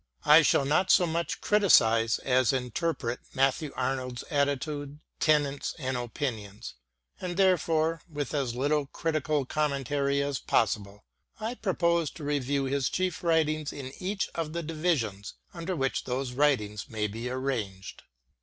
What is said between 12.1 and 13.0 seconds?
to review his